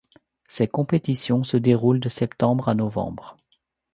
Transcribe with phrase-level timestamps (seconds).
[0.47, 3.37] Ces compétitions se déroulent de septembre à novembre.